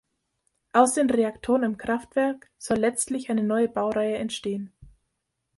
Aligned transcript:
Aus 0.73 0.95
den 0.95 1.11
Reaktoren 1.11 1.61
im 1.61 1.77
Kraftwerk 1.77 2.49
soll 2.57 2.79
letztlich 2.79 3.29
eine 3.29 3.43
neue 3.43 3.69
Baureihe 3.69 4.17
entstehen. 4.17 4.73